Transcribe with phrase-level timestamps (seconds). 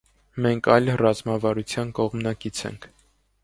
[0.45, 2.93] Մենք այլ ռազմավարության կողմնակից ենք։